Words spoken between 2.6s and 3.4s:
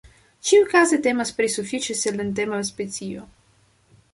specio.